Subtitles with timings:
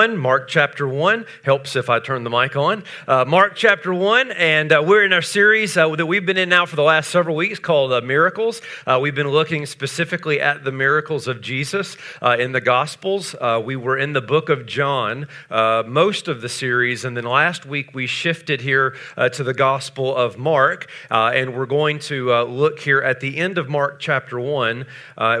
[0.00, 1.26] 1, Mark chapter 1.
[1.44, 2.84] Helps if I turn the mic on.
[3.06, 6.48] Uh, Mark chapter 1, and uh, we're in our series uh, that we've been in
[6.48, 8.62] now for the last several weeks called uh, Miracles.
[8.86, 13.36] Uh, we've been looking specifically at the miracles of Jesus uh, in the Gospels.
[13.62, 17.94] we were in the book of John most of the series, and then last week
[17.94, 18.96] we shifted here
[19.34, 23.68] to the Gospel of Mark, and we're going to look here at the end of
[23.68, 24.86] Mark chapter 1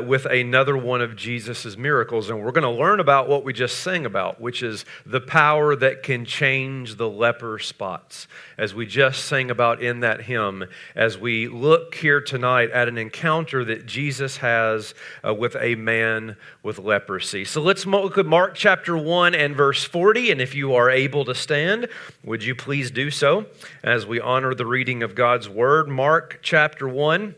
[0.06, 3.78] with another one of Jesus' miracles, and we're going to learn about what we just
[3.78, 8.26] sang about which is the power that can change the leper spots,
[8.58, 10.64] as we just sang about in that hymn,
[10.96, 14.92] as we look here tonight at an encounter that Jesus has
[15.24, 17.44] uh, with a man with leprosy.
[17.44, 21.24] So let's look at Mark chapter 1 and verse 40, and if you are able
[21.26, 21.86] to stand,
[22.24, 23.46] would you please do so
[23.84, 25.88] as we honor the reading of God's word?
[25.88, 27.36] Mark chapter 1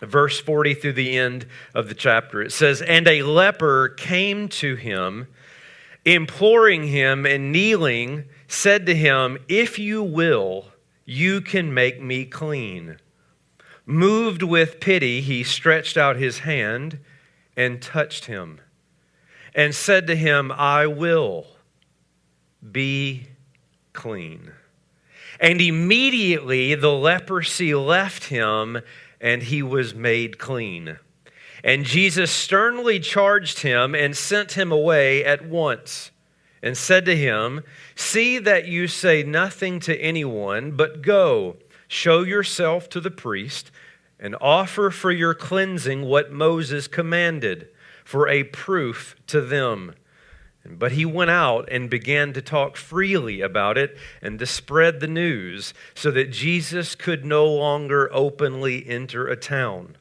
[0.00, 1.44] verse 40 through the end
[1.74, 2.40] of the chapter.
[2.40, 5.26] It says, And a leper came to him
[6.04, 10.66] imploring him and kneeling, said to him, If you will,
[11.04, 12.96] you can make me clean.
[13.86, 16.98] Moved with pity, he stretched out his hand
[17.56, 18.60] and touched him
[19.54, 21.46] and said to him, I will
[22.70, 23.26] be
[23.92, 24.52] clean.
[25.40, 28.78] And immediately the leprosy left him
[29.20, 30.98] and he was made clean.
[31.62, 36.10] And Jesus sternly charged him and sent him away at once
[36.62, 37.62] and said to him,
[37.94, 41.56] See that you say nothing to anyone, but go,
[41.88, 43.70] show yourself to the priest,
[44.18, 47.68] and offer for your cleansing what Moses commanded
[48.04, 49.94] for a proof to them.
[50.66, 55.06] But he went out and began to talk freely about it and to spread the
[55.08, 59.96] news so that Jesus could no longer openly enter a town,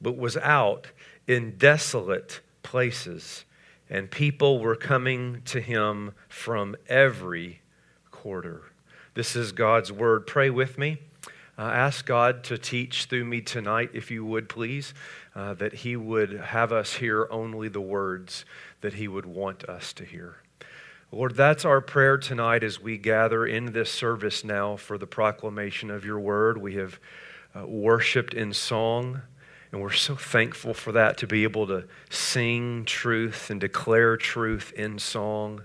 [0.00, 0.92] but was out
[1.26, 3.44] in desolate places,
[3.88, 7.60] and people were coming to him from every
[8.10, 8.62] quarter.
[9.14, 10.26] This is God's word.
[10.26, 10.98] Pray with me.
[11.58, 14.92] Uh, ask God to teach through me tonight, if you would please,
[15.34, 18.44] uh, that He would have us hear only the words
[18.82, 20.36] that He would want us to hear.
[21.10, 25.90] Lord, that's our prayer tonight as we gather in this service now for the proclamation
[25.90, 26.58] of your word.
[26.58, 27.00] We have
[27.54, 29.22] uh, worshiped in song.
[29.72, 34.72] And we're so thankful for that to be able to sing truth and declare truth
[34.72, 35.62] in song.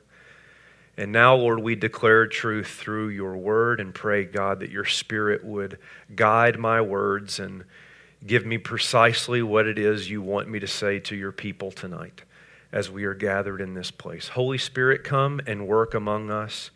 [0.98, 5.44] And now, Lord, we declare truth through your word and pray, God, that your spirit
[5.44, 5.80] would
[6.16, 7.64] guide my words and
[8.26, 12.24] give me precisely what it is you want me to say to your people tonight
[12.72, 14.30] as we are gathered in this place.
[14.30, 16.72] Holy Spirit, come and work among us.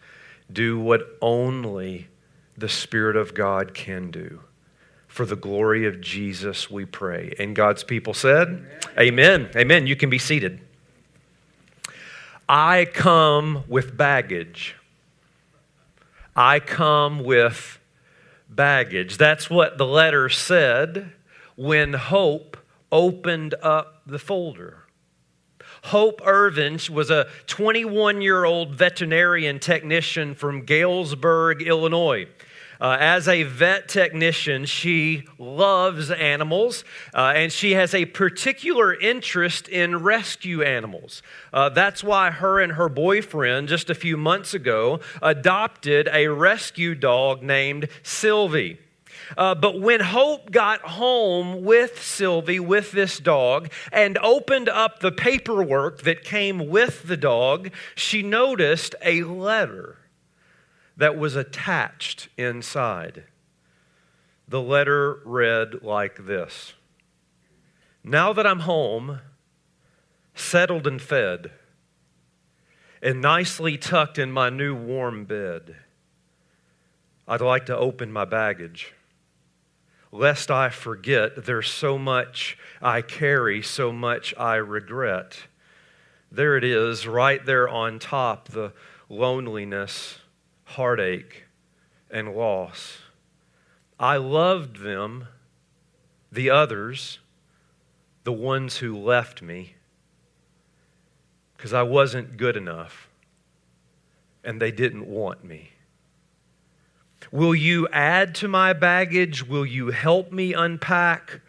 [0.52, 2.08] Do what only
[2.58, 4.42] the Spirit of God can do.
[5.16, 7.34] For the glory of Jesus, we pray.
[7.40, 8.66] And God's people said,
[9.00, 9.44] Amen.
[9.44, 9.50] Amen.
[9.56, 9.88] Amen.
[9.88, 10.60] You can be seated.
[12.50, 14.76] I come with baggage.
[16.36, 17.80] I come with
[18.50, 19.16] baggage.
[19.16, 21.14] That's what the letter said
[21.56, 22.58] when Hope
[22.92, 24.80] opened up the folder.
[25.84, 32.28] Hope Irvin was a 21 year old veterinarian technician from Galesburg, Illinois.
[32.80, 36.84] Uh, as a vet technician, she loves animals
[37.14, 41.22] uh, and she has a particular interest in rescue animals.
[41.54, 46.96] Uh, that's why her and her boyfriend, just a few months ago, adopted a rescue
[46.96, 48.80] dog named Sylvie.
[49.38, 55.12] Uh, but when Hope got home with Sylvie, with this dog, and opened up the
[55.12, 59.98] paperwork that came with the dog, she noticed a letter
[60.98, 63.24] that was attached inside.
[64.48, 66.74] The letter read like this
[68.04, 69.20] Now that I'm home,
[70.34, 71.52] settled and fed,
[73.02, 75.76] and nicely tucked in my new warm bed,
[77.28, 78.94] I'd like to open my baggage.
[80.12, 85.40] Lest I forget, there's so much I carry, so much I regret.
[86.32, 88.72] There it is, right there on top, the
[89.10, 90.20] loneliness
[90.66, 91.46] heartache,
[92.12, 93.00] and loss.
[94.00, 95.28] I loved them,
[96.32, 97.20] the others,
[98.24, 99.76] the ones who left me,
[101.56, 103.08] because I wasn't good enough
[104.46, 105.72] and they didn't want me.
[107.32, 109.46] Will you add to my baggage?
[109.46, 111.42] Will you help me unpack?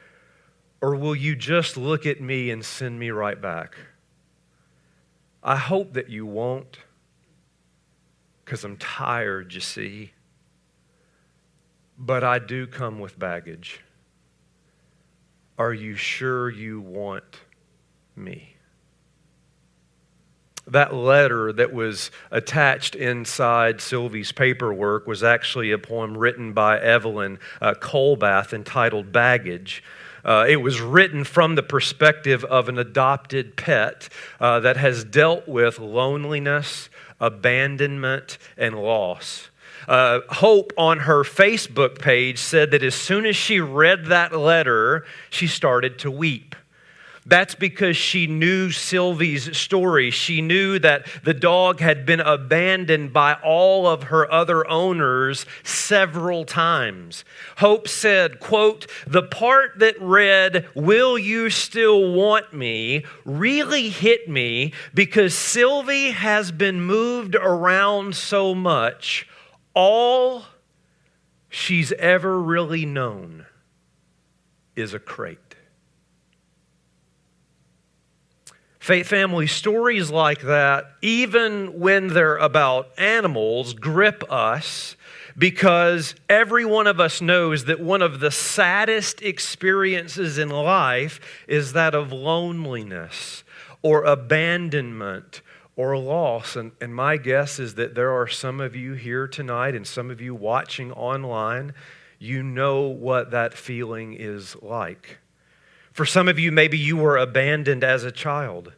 [0.80, 3.76] Or will you just look at me and send me right back?
[5.42, 6.78] I hope that you won't
[8.46, 10.12] because I'm tired, you see.
[11.98, 13.80] But I do come with baggage.
[15.58, 17.40] Are you sure you want
[18.14, 18.56] me?
[20.68, 27.38] that letter that was attached inside Sylvie's paperwork was actually a poem written by Evelyn
[27.60, 29.82] uh, Colbath entitled Baggage.
[30.24, 34.08] Uh, it was written from the perspective of an adopted pet
[34.40, 36.90] uh, that has dealt with loneliness,
[37.20, 39.50] abandonment, and loss.
[39.88, 45.04] Uh, Hope on her Facebook page said that as soon as she read that letter,
[45.30, 46.56] she started to weep.
[47.28, 50.12] That's because she knew Sylvie's story.
[50.12, 56.44] She knew that the dog had been abandoned by all of her other owners several
[56.44, 57.24] times.
[57.56, 64.72] Hope said, quote, "The part that read, "Will you still want me?" really hit me
[64.94, 69.26] because Sylvie has been moved around so much.
[69.74, 70.44] All
[71.48, 73.46] she's ever really known
[74.76, 75.45] is a crate.
[78.86, 84.94] Faith family stories like that, even when they're about animals, grip us
[85.36, 91.18] because every one of us knows that one of the saddest experiences in life
[91.48, 93.42] is that of loneliness
[93.82, 95.40] or abandonment
[95.74, 96.54] or loss.
[96.54, 100.12] And, and my guess is that there are some of you here tonight and some
[100.12, 101.74] of you watching online,
[102.20, 105.18] you know what that feeling is like.
[105.96, 108.74] For some of you, maybe you were abandoned as a child.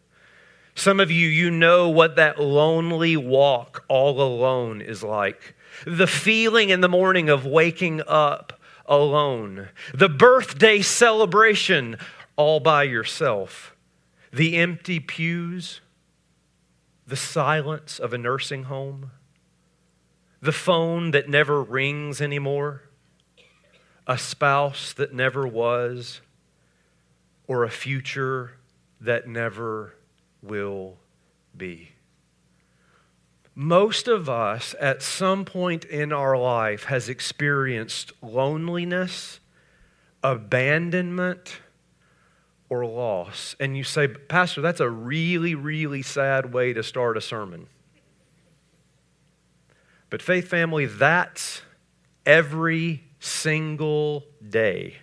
[0.78, 5.56] Some of you, you know what that lonely walk all alone is like.
[5.84, 9.70] The feeling in the morning of waking up alone.
[9.92, 11.96] The birthday celebration
[12.36, 13.74] all by yourself.
[14.32, 15.80] The empty pews.
[17.08, 19.10] The silence of a nursing home.
[20.40, 22.84] The phone that never rings anymore.
[24.06, 26.20] A spouse that never was.
[27.48, 28.52] Or a future
[29.00, 29.97] that never
[30.42, 30.96] will
[31.56, 31.90] be.
[33.54, 39.40] Most of us at some point in our life has experienced loneliness,
[40.22, 41.58] abandonment,
[42.68, 43.56] or loss.
[43.58, 47.66] And you say, Pastor, that's a really, really sad way to start a sermon.
[50.10, 51.62] But, faith family, that's
[52.24, 54.98] every single day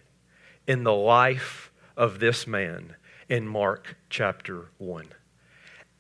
[0.66, 2.96] in the life of this man
[3.28, 5.08] in Mark chapter 1.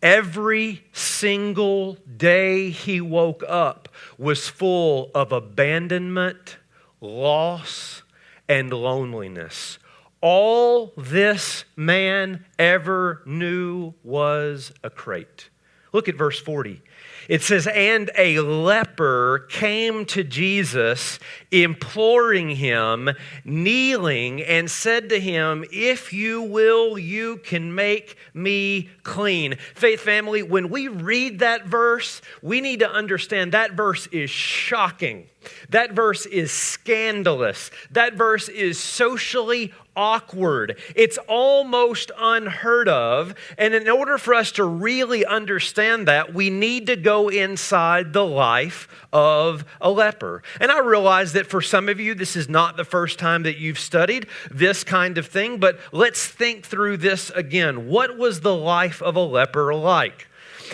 [0.06, 6.58] Every single day he woke up was full of abandonment,
[7.02, 8.04] loss,
[8.48, 9.80] and loneliness.
[10.22, 15.50] All this man ever knew was a crate.
[15.92, 16.84] Look at verse 40.
[17.28, 21.20] It says, And a leper came to Jesus,
[21.52, 23.10] imploring him,
[23.44, 29.58] kneeling, and said to him, If you will, you can make me clean.
[29.74, 35.28] Faith family, when we read that verse, we need to understand that verse is shocking.
[35.70, 37.72] That verse is scandalous.
[37.92, 40.78] That verse is socially awkward.
[40.96, 43.36] It's almost unheard of.
[43.58, 48.26] And in order for us to really understand that, we need to go inside the
[48.26, 50.44] life of a leper.
[50.60, 53.58] And I realize that for some of you, this is not the first time that
[53.58, 57.88] you've studied this kind of thing, but let's think through this again.
[57.88, 60.28] What was the life of a leper like?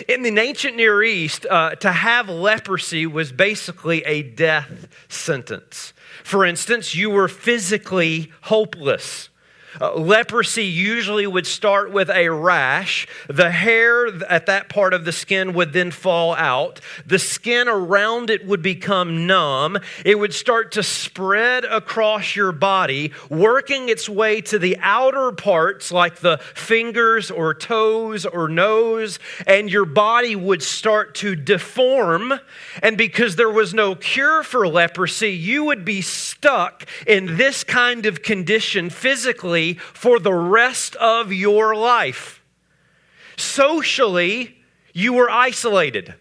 [0.08, 5.92] In the ancient Near East, uh, to have leprosy was basically a death sentence.
[6.22, 9.28] For instance, you were physically hopeless.
[9.80, 13.06] Uh, leprosy usually would start with a rash.
[13.28, 16.80] The hair at that part of the skin would then fall out.
[17.06, 19.78] The skin around it would become numb.
[20.04, 25.90] It would start to spread across your body, working its way to the outer parts
[25.90, 32.34] like the fingers or toes or nose, and your body would start to deform.
[32.82, 38.04] And because there was no cure for leprosy, you would be stuck in this kind
[38.06, 42.42] of condition physically for the rest of your life.
[43.36, 44.56] Socially,
[44.92, 46.14] you were isolated.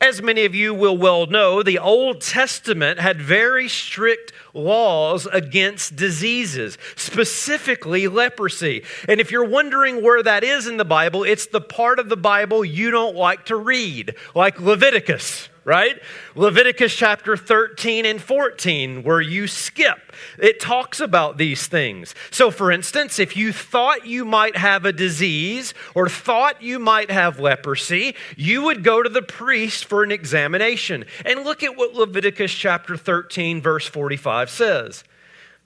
[0.00, 5.96] As many of you will well know, the Old Testament had very strict laws against
[5.96, 8.84] diseases, specifically leprosy.
[9.08, 12.16] And if you're wondering where that is in the Bible, it's the part of the
[12.16, 16.00] Bible you don't like to read, like Leviticus right?
[16.34, 22.14] Leviticus chapter 13 and 14, where you skip, it talks about these things.
[22.30, 27.10] So, for instance, if you thought you might have a disease or thought you might
[27.10, 31.04] have leprosy, you would go to the priest for an examination.
[31.26, 35.04] And look at what Leviticus chapter 13, verse 45 says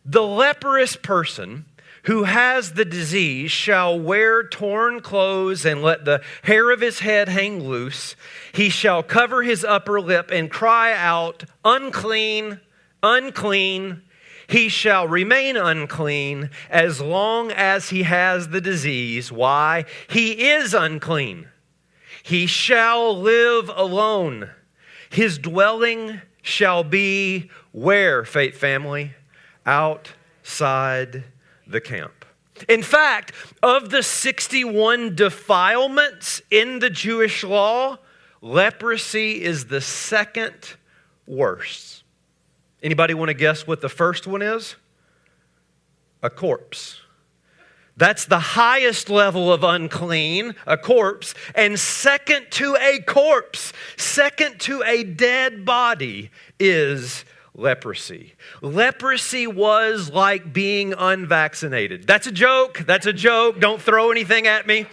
[0.04, 1.66] The leprous person
[2.04, 7.28] who has the disease shall wear torn clothes and let the hair of his head
[7.28, 8.16] hang loose.
[8.52, 12.60] He shall cover his upper lip and cry out, Unclean,
[13.02, 14.02] unclean.
[14.48, 19.30] He shall remain unclean as long as he has the disease.
[19.30, 19.84] Why?
[20.08, 21.48] He is unclean.
[22.24, 24.50] He shall live alone.
[25.08, 29.12] His dwelling shall be where, faith family?
[29.64, 31.24] Outside
[31.66, 32.24] the camp.
[32.68, 37.98] In fact, of the 61 defilements in the Jewish law,
[38.40, 40.54] leprosy is the second
[41.26, 42.02] worst.
[42.82, 44.76] Anybody want to guess what the first one is?
[46.22, 47.00] A corpse.
[47.96, 51.34] That's the highest level of unclean, a corpse.
[51.54, 58.34] And second to a corpse, second to a dead body, is leprosy.
[58.60, 62.06] Leprosy was like being unvaccinated.
[62.06, 62.82] That's a joke.
[62.86, 63.60] That's a joke.
[63.60, 64.86] Don't throw anything at me.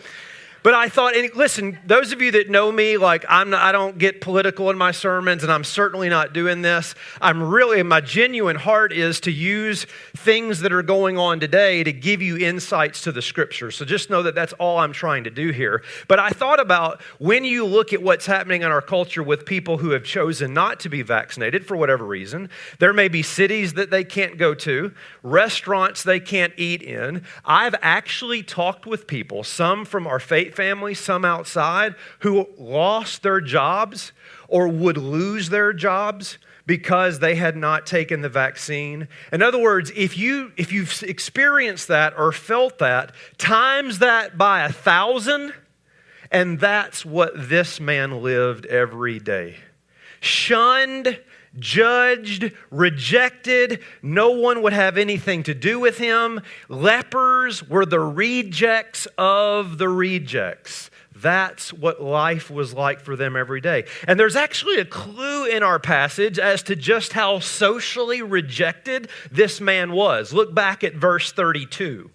[0.61, 3.71] But I thought, and listen, those of you that know me, like I'm not, I
[3.71, 6.95] don't get political in my sermons, and I'm certainly not doing this.
[7.21, 9.85] I'm really, my genuine heart is to use
[10.17, 13.77] things that are going on today to give you insights to the scriptures.
[13.77, 15.81] So just know that that's all I'm trying to do here.
[16.09, 19.77] But I thought about when you look at what's happening in our culture with people
[19.77, 22.49] who have chosen not to be vaccinated for whatever reason,
[22.79, 27.23] there may be cities that they can't go to, restaurants they can't eat in.
[27.45, 33.41] I've actually talked with people, some from our faith family, some outside, who lost their
[33.41, 34.11] jobs
[34.47, 39.07] or would lose their jobs because they had not taken the vaccine.
[39.31, 44.63] In other words, if you if you've experienced that or felt that, times that by
[44.63, 45.53] a thousand,
[46.31, 49.55] and that's what this man lived every day.
[50.19, 51.19] Shunned,
[51.57, 53.81] judged, rejected.
[54.01, 56.41] No one would have anything to do with him.
[56.67, 60.89] Lepers were the rejects of the rejects.
[61.15, 63.85] That's what life was like for them every day.
[64.07, 69.59] And there's actually a clue in our passage as to just how socially rejected this
[69.59, 70.31] man was.
[70.31, 72.09] Look back at verse 32.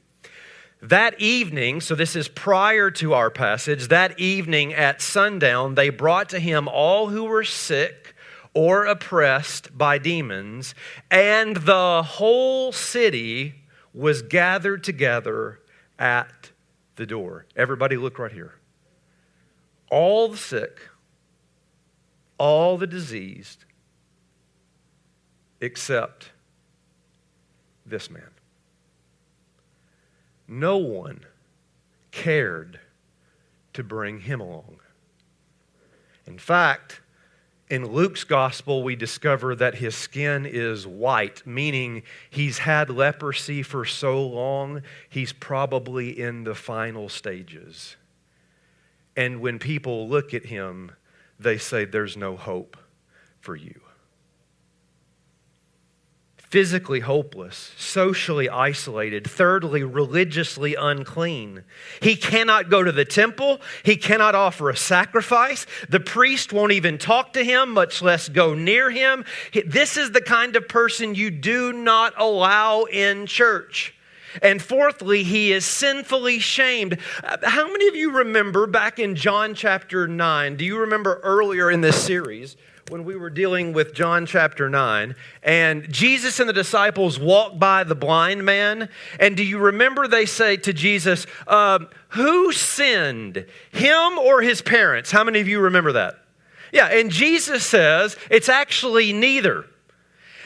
[0.81, 6.31] That evening, so this is prior to our passage, that evening at sundown, they brought
[6.31, 8.14] to him all who were sick
[8.55, 10.75] or oppressed by demons,
[11.11, 13.55] and the whole city
[13.93, 15.61] was gathered together
[15.99, 16.51] at
[16.97, 17.47] the door.
[17.57, 18.55] Everybody, look right here.
[19.91, 20.81] All the sick,
[22.39, 23.65] all the diseased,
[25.61, 26.31] except
[27.85, 28.31] this man.
[30.47, 31.25] No one
[32.11, 32.81] cared
[33.73, 34.79] to bring him along.
[36.27, 37.01] In fact,
[37.71, 43.85] in Luke's gospel, we discover that his skin is white, meaning he's had leprosy for
[43.85, 47.97] so long, he's probably in the final stages.
[49.17, 50.93] And when people look at him,
[51.39, 52.77] they say, There's no hope
[53.41, 53.84] for you
[56.55, 61.65] physically hopeless, socially isolated, thirdly, religiously unclean.
[62.01, 65.67] He cannot go to the temple, he cannot offer a sacrifice.
[65.89, 69.25] The priest won't even talk to him, much less go near him.
[69.67, 73.93] This is the kind of person you do not allow in church.
[74.41, 77.01] And fourthly, he is sinfully shamed.
[77.25, 80.55] Uh, how many of you remember back in John chapter 9?
[80.55, 82.57] Do you remember earlier in this series
[82.89, 87.85] when we were dealing with John chapter 9, and Jesus and the disciples walk by
[87.85, 88.89] the blind man.
[89.19, 95.11] And do you remember they say to Jesus, um, Who sinned, him or his parents?
[95.11, 96.19] How many of you remember that?
[96.73, 99.65] Yeah, and Jesus says it's actually neither.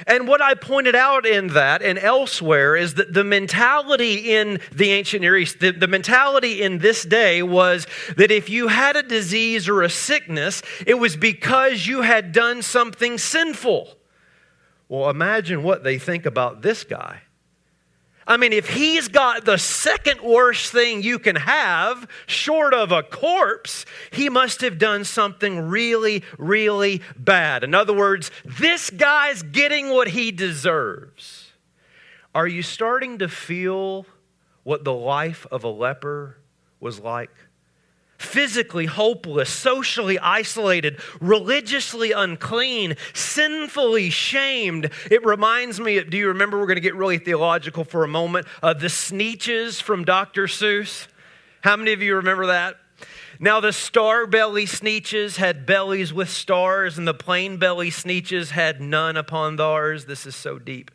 [0.06, 4.92] And what I pointed out in that and elsewhere is that the mentality in the
[4.92, 7.86] ancient Near East, the, the, mentality in this day was
[8.16, 12.62] that if you had a disease or a sickness, it was because you had done
[12.62, 13.96] something sinful.
[14.88, 17.22] Well, imagine what they think about this guy.
[18.28, 23.02] I mean, if he's got the second worst thing you can have, short of a
[23.02, 27.64] corpse, he must have done something really, really bad.
[27.64, 31.52] In other words, this guy's getting what he deserves.
[32.34, 34.04] Are you starting to feel
[34.62, 36.36] what the life of a leper
[36.80, 37.34] was like?
[38.18, 44.90] Physically hopeless, socially isolated, religiously unclean, sinfully shamed.
[45.10, 46.58] It reminds me, do you remember?
[46.58, 48.46] We're going to get really theological for a moment.
[48.62, 50.46] Uh, the Sneetches from Dr.
[50.46, 51.06] Seuss.
[51.62, 52.76] How many of you remember that?
[53.40, 58.80] Now, the star belly sneetches had bellies with stars, and the plain belly sneetches had
[58.80, 60.06] none upon theirs.
[60.06, 60.90] This is so deep.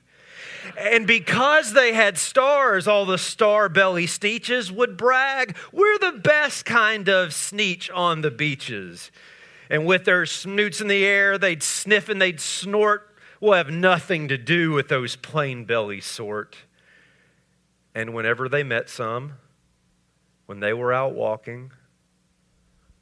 [0.78, 6.66] And because they had stars, all the star belly sneetches would brag, We're the best
[6.66, 9.12] kind of sneetch on the beaches.
[9.70, 13.10] And with their snoots in the air, they'd sniff and they'd snort.
[13.40, 16.56] We'll have nothing to do with those plain belly sort.
[17.96, 19.34] And whenever they met some,
[20.46, 21.72] when they were out walking,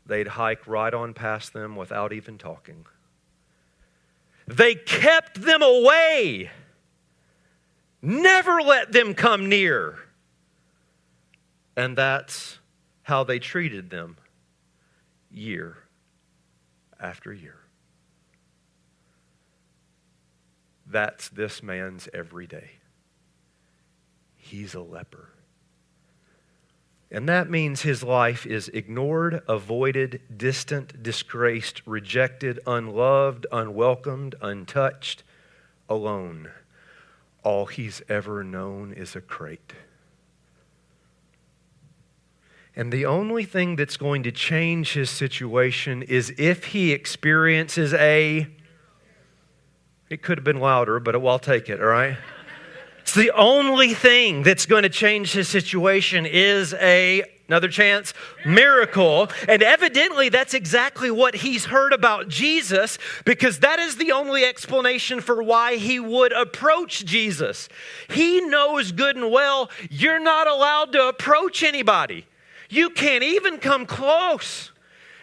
[0.05, 2.85] they'd hike right on past them without even talking.
[4.47, 6.51] They kept them away,
[8.01, 9.99] never let them come near.
[11.75, 12.59] And that's
[13.03, 14.17] how they treated them
[15.29, 15.77] year
[16.99, 17.57] after year.
[20.85, 22.71] That's this man's everyday.
[24.35, 25.29] He's a leper.
[27.09, 35.23] And that means his life is ignored, avoided, distant, disgraced, rejected, unloved, unwelcomed, untouched,
[35.89, 36.49] alone.
[37.43, 39.73] All he's ever known is a crate.
[42.75, 48.47] And the only thing that's going to change his situation is if he experiences a.
[50.09, 52.17] It could have been louder, but I'll take it, all right?
[53.01, 58.13] It's the only thing that's going to change his situation is a another chance
[58.45, 64.45] miracle and evidently that's exactly what he's heard about Jesus because that is the only
[64.45, 67.67] explanation for why he would approach Jesus.
[68.09, 72.25] He knows good and well you're not allowed to approach anybody.
[72.69, 74.71] You can't even come close.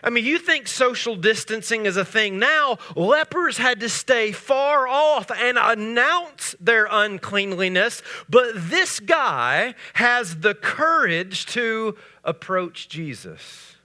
[0.03, 2.79] I mean, you think social distancing is a thing now.
[2.95, 10.55] Lepers had to stay far off and announce their uncleanliness, but this guy has the
[10.55, 13.77] courage to approach Jesus.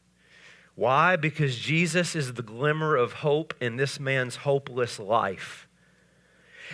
[0.76, 1.16] Why?
[1.16, 5.68] Because Jesus is the glimmer of hope in this man's hopeless life.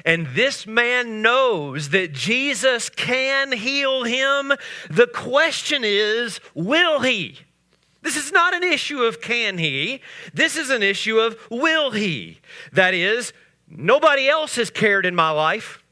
[0.05, 4.53] And this man knows that Jesus can heal him.
[4.89, 7.39] The question is, will he?
[8.01, 10.01] This is not an issue of can he.
[10.33, 12.39] This is an issue of will he.
[12.71, 13.33] That is,
[13.67, 15.83] nobody else has cared in my life.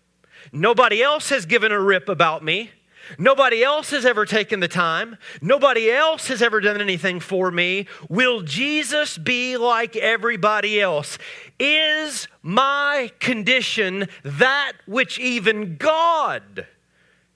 [0.52, 2.72] Nobody else has given a rip about me.
[3.18, 5.18] Nobody else has ever taken the time.
[5.42, 7.88] Nobody else has ever done anything for me.
[8.10, 11.18] Will Jesus be like everybody else?
[11.60, 16.68] Is my condition that which even God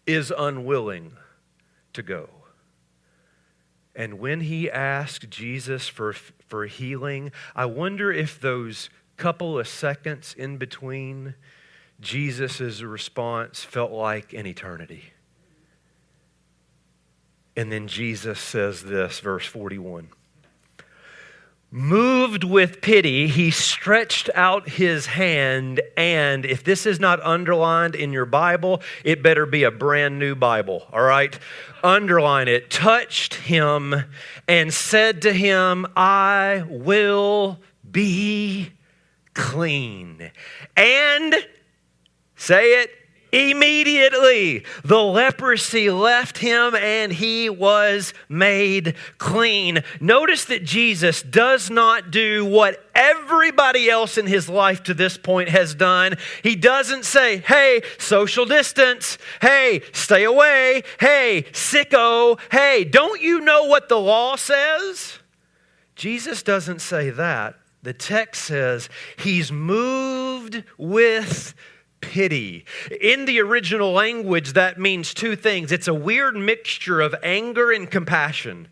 [0.06, 1.14] is unwilling
[1.94, 2.41] to go?
[3.96, 10.34] And when he asked Jesus for, for healing, I wonder if those couple of seconds
[10.38, 11.36] in between
[12.00, 15.14] Jesus' response felt like an eternity.
[17.56, 20.10] And then Jesus says this, verse 41.
[21.74, 28.12] Moved with pity, he stretched out his hand, and if this is not underlined in
[28.12, 31.40] your Bible, it better be a brand new Bible, all right?
[31.82, 32.70] Underline it.
[32.70, 33.96] Touched him
[34.50, 38.74] and said to him, I will be
[39.34, 40.30] clean.
[40.76, 41.36] And,
[42.36, 42.92] say it,
[43.32, 49.84] Immediately, the leprosy left him and he was made clean.
[50.02, 55.50] Notice that Jesus does not do what everybody else in his life to this point
[55.50, 56.18] has done.
[56.44, 59.18] He doesn't say, hey, social distance.
[59.42, 60.84] Hey, stay away.
[61.00, 62.40] Hey, sicko.
[62.52, 65.20] Hey, don't you know what the law says?
[65.96, 67.56] Jesus doesn't say that.
[67.84, 71.56] The text says he's moved with
[72.02, 72.66] pity.
[73.00, 75.72] In the original language, that means two things.
[75.72, 78.68] It's a weird mixture of anger and compassion.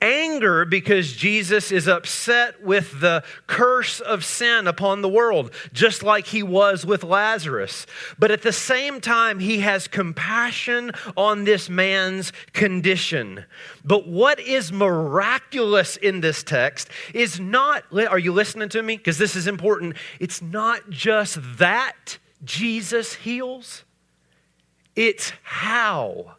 [0.00, 6.26] Anger because Jesus is upset with the curse of sin upon the world, just like
[6.26, 7.86] he was with Lazarus.
[8.18, 13.44] But at the same time, he has compassion on this man's condition.
[13.84, 18.96] But what is miraculous in this text is not, are you listening to me?
[18.96, 19.96] Because this is important.
[20.20, 23.84] It's not just that Jesus heals,
[24.96, 26.36] it's how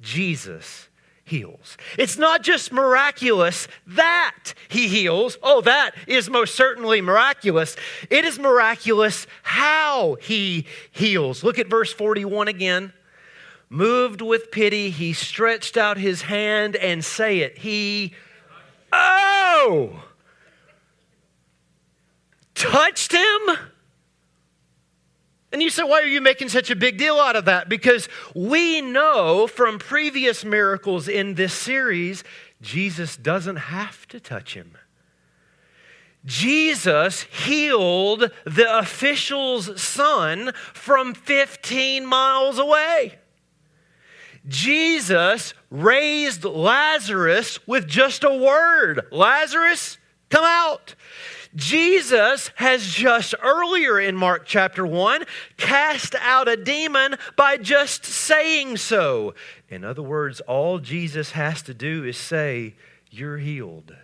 [0.00, 0.88] Jesus
[1.24, 1.78] heals.
[1.96, 5.38] It's not just miraculous that he heals.
[5.42, 7.76] Oh, that is most certainly miraculous.
[8.10, 11.42] It is miraculous how he heals.
[11.42, 12.92] Look at verse 41 again.
[13.70, 17.58] Moved with pity, he stretched out his hand and say it.
[17.58, 18.12] He,
[18.92, 20.02] oh,
[22.54, 23.40] touched him
[25.54, 27.68] and you say, why are you making such a big deal out of that?
[27.68, 32.24] Because we know from previous miracles in this series,
[32.60, 34.76] Jesus doesn't have to touch him.
[36.24, 43.14] Jesus healed the official's son from 15 miles away.
[44.48, 49.98] Jesus raised Lazarus with just a word Lazarus,
[50.30, 50.96] come out.
[51.54, 55.24] Jesus has just earlier in Mark chapter 1
[55.56, 59.34] cast out a demon by just saying so.
[59.68, 62.74] In other words, all Jesus has to do is say,
[63.10, 63.94] You're healed.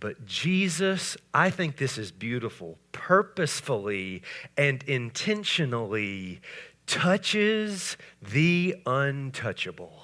[0.00, 4.22] But Jesus, I think this is beautiful, purposefully
[4.56, 6.40] and intentionally
[6.86, 10.02] touches the untouchable.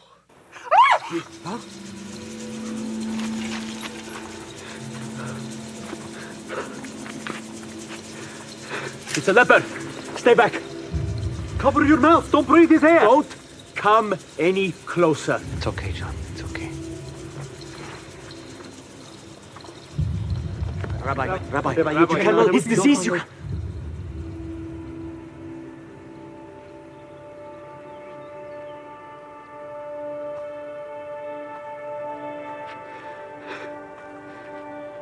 [1.45, 1.61] Ah!
[9.17, 9.63] It's a leper.
[10.17, 10.61] Stay back.
[11.59, 12.31] Cover your mouth.
[12.31, 13.01] Don't breathe his air.
[13.01, 13.37] Don't
[13.75, 15.41] come any closer.
[15.57, 16.15] It's okay, John.
[16.33, 16.71] It's okay.
[21.05, 22.55] Rabbi, Rabbi, Rabbi, Rabbi you, you cannot.
[22.55, 23.07] His disease.
[23.07, 23.21] You,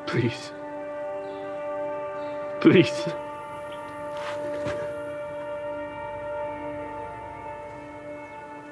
[0.07, 0.53] Please.
[2.61, 3.24] Please.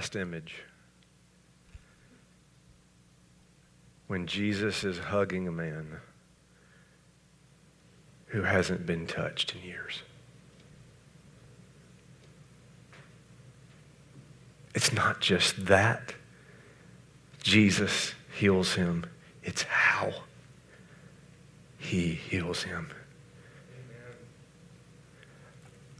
[0.00, 0.54] Last image,
[4.06, 5.98] when Jesus is hugging a man
[8.28, 10.00] who hasn't been touched in years.
[14.74, 16.14] It's not just that
[17.42, 19.04] Jesus heals him,
[19.44, 20.14] it's how
[21.76, 22.88] he heals him.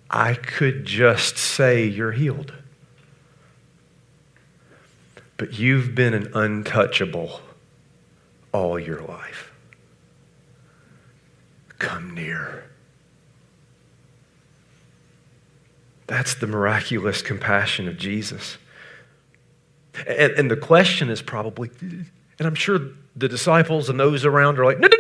[0.09, 2.55] I could just say you're healed.
[5.41, 7.41] But you've been an untouchable
[8.53, 9.51] all your life.
[11.79, 12.67] Come near.
[16.07, 18.59] That's the miraculous compassion of Jesus.
[20.07, 22.79] And, and, the question is probably, and I'm sure
[23.17, 25.00] the disciples and those around are like, no, no.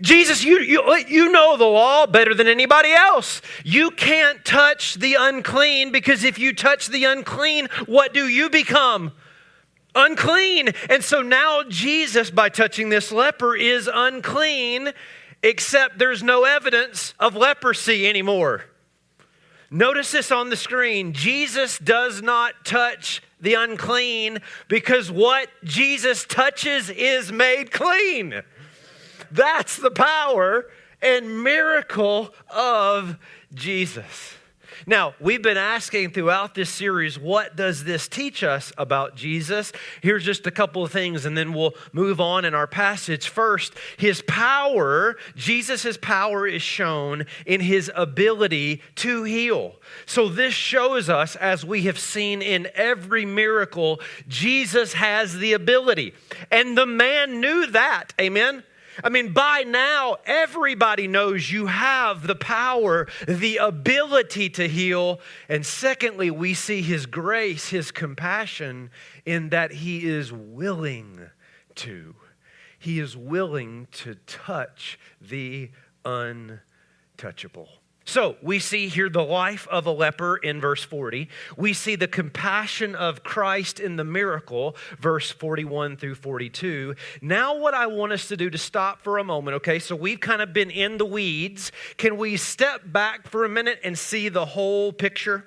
[0.00, 3.42] Jesus, you, you, you know the law better than anybody else.
[3.64, 9.12] You can't touch the unclean because if you touch the unclean, what do you become?
[9.94, 10.70] Unclean.
[10.88, 14.92] And so now Jesus, by touching this leper, is unclean,
[15.42, 18.64] except there's no evidence of leprosy anymore.
[19.70, 21.12] Notice this on the screen.
[21.12, 28.42] Jesus does not touch the unclean because what Jesus touches is made clean.
[29.30, 30.66] That's the power
[31.02, 33.18] and miracle of
[33.54, 34.34] Jesus.
[34.86, 39.72] Now, we've been asking throughout this series, what does this teach us about Jesus?
[40.02, 43.28] Here's just a couple of things, and then we'll move on in our passage.
[43.28, 49.74] First, his power, Jesus' power is shown in his ability to heal.
[50.06, 56.14] So, this shows us, as we have seen in every miracle, Jesus has the ability.
[56.50, 58.14] And the man knew that.
[58.20, 58.62] Amen?
[59.02, 65.20] I mean, by now, everybody knows you have the power, the ability to heal.
[65.48, 68.90] And secondly, we see his grace, his compassion,
[69.24, 71.30] in that he is willing
[71.76, 72.16] to.
[72.78, 75.70] He is willing to touch the
[76.04, 77.68] untouchable.
[78.08, 81.28] So we see here the life of a leper in verse 40.
[81.58, 86.94] We see the compassion of Christ in the miracle, verse 41 through 42.
[87.20, 89.78] Now, what I want us to do to stop for a moment, okay?
[89.78, 91.70] So we've kind of been in the weeds.
[91.98, 95.44] Can we step back for a minute and see the whole picture?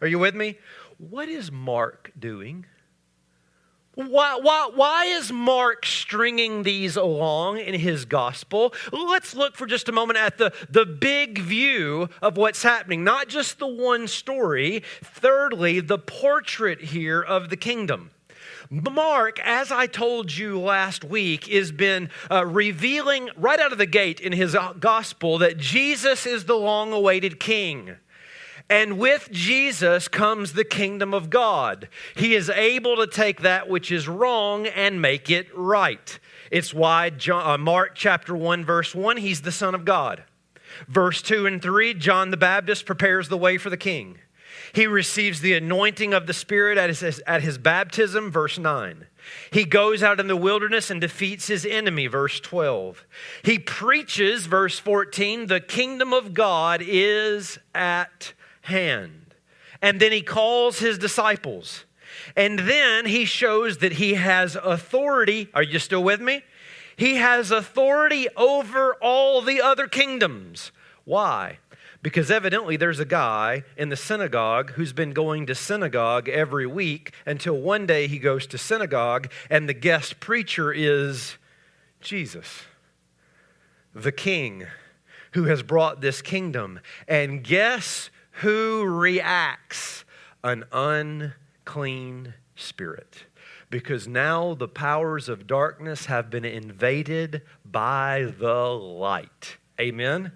[0.00, 0.58] Are you with me?
[0.98, 2.66] What is Mark doing?
[3.94, 8.72] Why, why, why is Mark stringing these along in his gospel?
[8.92, 13.28] Let's look for just a moment at the, the big view of what's happening, not
[13.28, 14.84] just the one story.
[15.02, 18.12] Thirdly, the portrait here of the kingdom.
[18.70, 23.86] Mark, as I told you last week, has been uh, revealing right out of the
[23.86, 27.96] gate in his gospel that Jesus is the long awaited king.
[28.68, 31.88] And with Jesus comes the kingdom of God.
[32.14, 36.18] He is able to take that which is wrong and make it right.
[36.50, 40.24] It's why John, uh, Mark chapter 1, verse 1, he's the Son of God.
[40.88, 44.18] Verse 2 and 3, John the Baptist prepares the way for the king.
[44.72, 49.06] He receives the anointing of the Spirit at his, at his baptism, verse 9.
[49.52, 53.04] He goes out in the wilderness and defeats his enemy, verse 12.
[53.42, 59.34] He preaches, verse 14, the kingdom of God is at hand.
[59.82, 61.84] And then he calls his disciples.
[62.36, 65.48] And then he shows that he has authority.
[65.54, 66.42] Are you still with me?
[66.96, 70.70] He has authority over all the other kingdoms.
[71.04, 71.58] Why?
[72.02, 77.12] Because evidently there's a guy in the synagogue who's been going to synagogue every week
[77.26, 81.36] until one day he goes to synagogue and the guest preacher is
[82.00, 82.62] Jesus,
[83.94, 84.66] the king
[85.32, 86.80] who has brought this kingdom.
[87.06, 90.04] And guess who reacts?
[90.42, 93.24] An unclean spirit.
[93.68, 99.58] Because now the powers of darkness have been invaded by the light.
[99.80, 100.32] Amen?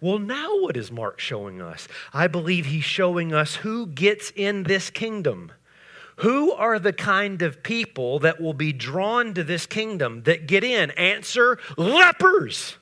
[0.00, 1.88] Well, now what is Mark showing us?
[2.14, 5.52] I believe he's showing us who gets in this kingdom.
[6.16, 10.62] Who are the kind of people that will be drawn to this kingdom that get
[10.64, 10.90] in?
[10.92, 12.76] Answer lepers.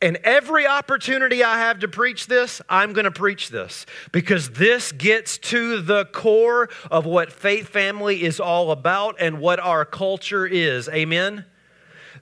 [0.00, 4.92] And every opportunity I have to preach this, I'm going to preach this because this
[4.92, 10.46] gets to the core of what Faith Family is all about and what our culture
[10.46, 10.88] is.
[10.88, 11.44] Amen?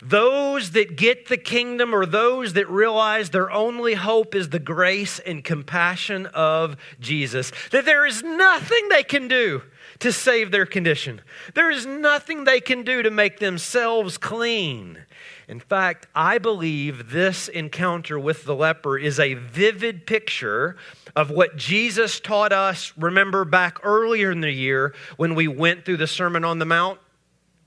[0.03, 5.19] Those that get the kingdom or those that realize their only hope is the grace
[5.19, 9.63] and compassion of Jesus, that there is nothing they can do
[9.99, 11.23] to save their condition,
[11.55, 14.99] there is nothing they can do to make themselves clean.
[15.49, 20.77] In fact, I believe this encounter with the leper is a vivid picture
[21.15, 22.93] of what Jesus taught us.
[22.97, 26.99] Remember back earlier in the year when we went through the Sermon on the Mount?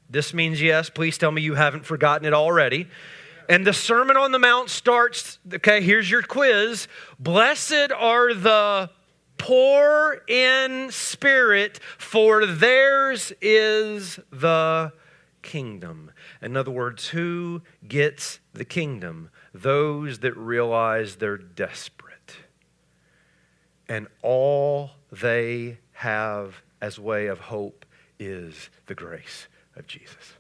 [0.10, 0.90] This means yes.
[0.90, 2.88] Please tell me you haven't forgotten it already.
[3.48, 6.88] And the Sermon on the Mount starts, okay, here's your quiz.
[7.18, 8.90] Blessed are the
[9.38, 14.92] poor in spirit, for theirs is the
[15.42, 16.09] kingdom.
[16.42, 19.30] In other words, who gets the kingdom?
[19.54, 22.38] Those that realize they're desperate.
[23.88, 27.86] And all they have as way of hope
[28.20, 30.34] is the grace of Jesus.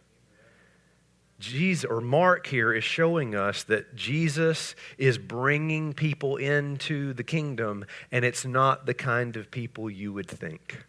[1.40, 7.86] Jesus or Mark here is showing us that Jesus is bringing people into the kingdom
[8.12, 10.86] and it's not the kind of people you would think.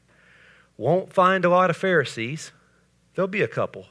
[0.77, 2.51] Won't find a lot of Pharisees.
[3.15, 3.87] There'll be a couple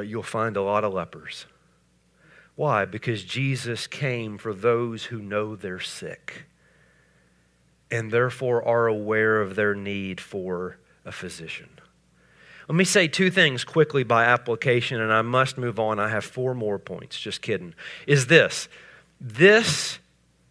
[0.00, 1.44] but you'll find a lot of lepers.
[2.56, 2.86] Why?
[2.86, 6.46] Because Jesus came for those who know they're sick
[7.90, 11.68] and therefore are aware of their need for a physician.
[12.66, 16.00] Let me say two things quickly by application, and I must move on.
[16.00, 17.20] I have four more points.
[17.20, 17.74] Just kidding.
[18.06, 18.70] Is this
[19.20, 19.98] this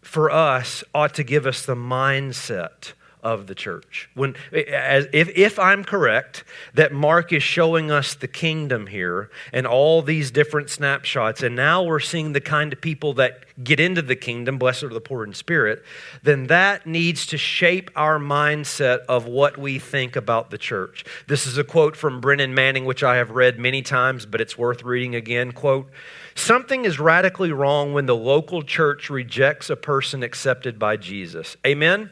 [0.04, 4.10] for us ought to give us the mindset of the church.
[4.14, 9.68] When, as, if, if I'm correct, that Mark is showing us the kingdom here and
[9.68, 14.02] all these different snapshots, and now we're seeing the kind of people that get into
[14.02, 15.84] the kingdom, blessed are the poor in spirit,
[16.24, 21.04] then that needs to shape our mindset of what we think about the church.
[21.28, 24.58] This is a quote from Brennan Manning, which I have read many times, but it's
[24.58, 25.52] worth reading again.
[25.52, 25.90] Quote,
[26.36, 31.58] Something is radically wrong when the local church rejects a person accepted by Jesus.
[31.68, 32.12] Amen?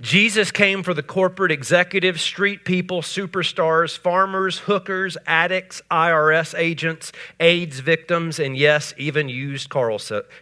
[0.00, 7.80] Jesus came for the corporate executives, street people, superstars, farmers, hookers, addicts, IRS agents, AIDS
[7.80, 9.96] victims, and yes, even used car,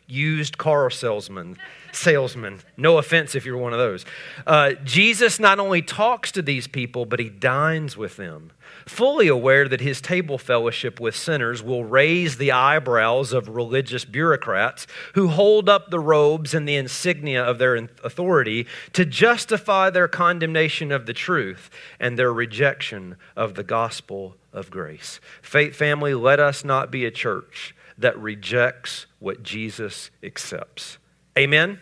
[0.07, 1.57] used car salesmen.
[1.93, 2.61] Salesmen.
[2.77, 4.05] No offense if you're one of those.
[4.47, 8.51] Uh, Jesus not only talks to these people, but he dines with them
[8.87, 14.87] fully aware that his table fellowship with sinners will raise the eyebrows of religious bureaucrats
[15.15, 20.93] who hold up the robes and the insignia of their authority to justify their condemnation
[20.93, 25.21] of the truth and their rejection of the gospel of grace.
[25.43, 30.99] Faith family, let us not be a church that rejects what Jesus accepts.
[31.39, 31.71] Amen?
[31.71, 31.81] Amen.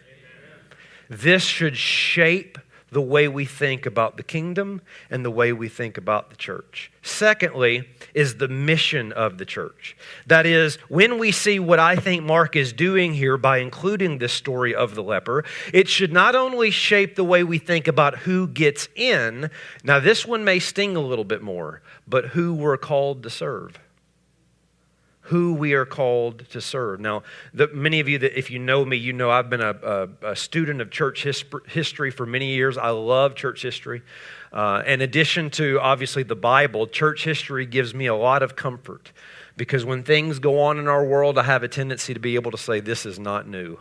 [1.09, 2.59] This should shape
[2.93, 6.93] the way we think about the kingdom and the way we think about the church.
[7.03, 9.97] Secondly, is the mission of the church.
[10.27, 14.33] That is, when we see what I think Mark is doing here by including this
[14.33, 18.47] story of the leper, it should not only shape the way we think about who
[18.47, 19.51] gets in,
[19.83, 23.79] now this one may sting a little bit more, but who we're called to serve
[25.33, 27.01] who we are called to serve.
[27.01, 27.23] Now,
[27.55, 29.71] the, many of you that, if you know me, you know I've been a,
[30.23, 32.77] a, a student of church history for many years.
[32.77, 34.03] I love church history.
[34.53, 39.11] Uh, in addition to obviously the Bible, church history gives me a lot of comfort
[39.57, 42.51] because when things go on in our world, I have a tendency to be able
[42.51, 43.81] to say, This is not new.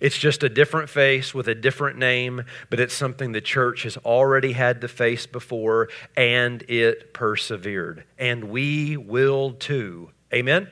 [0.00, 3.96] It's just a different face with a different name, but it's something the church has
[3.98, 8.02] already had to face before, and it persevered.
[8.18, 10.68] And we will too Amen?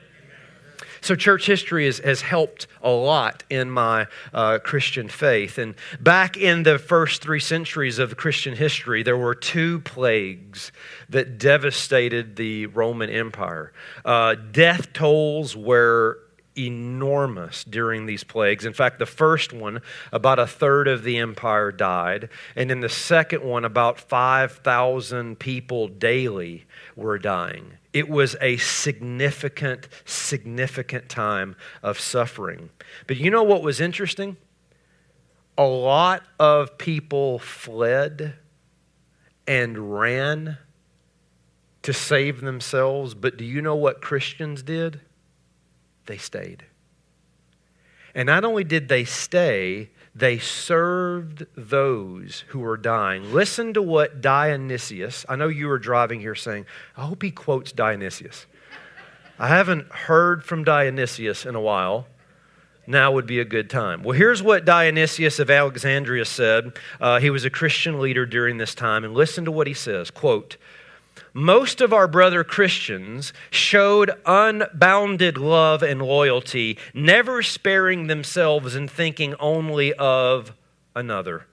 [1.01, 5.57] So, church history is, has helped a lot in my uh, Christian faith.
[5.57, 10.71] And back in the first three centuries of Christian history, there were two plagues
[11.07, 13.71] that devastated the Roman Empire.
[14.03, 16.19] Uh, death tolls were
[16.57, 18.65] enormous during these plagues.
[18.65, 22.29] In fact, the first one, about a third of the empire died.
[22.55, 26.65] And in the second one, about 5,000 people daily
[26.97, 27.78] were dying.
[27.91, 32.69] It was a significant, significant time of suffering.
[33.07, 34.37] But you know what was interesting?
[35.57, 38.35] A lot of people fled
[39.47, 40.57] and ran
[41.81, 43.15] to save themselves.
[43.15, 45.01] But do you know what Christians did?
[46.09, 46.65] they stayed.
[48.13, 53.33] And not only did they stay, they served those who were dying.
[53.33, 57.71] Listen to what Dionysius, I know you were driving here saying, I hope he quotes
[57.71, 58.45] Dionysius.
[59.37, 62.07] I haven't heard from Dionysius in a while.
[62.85, 64.03] Now would be a good time.
[64.03, 66.73] Well, here's what Dionysius of Alexandria said.
[66.99, 70.09] Uh, he was a Christian leader during this time, and listen to what he says.
[70.09, 70.57] Quote,
[71.39, 79.35] most of our brother Christians showed unbounded love and loyalty, never sparing themselves and thinking
[79.39, 80.51] only of
[80.95, 81.45] another.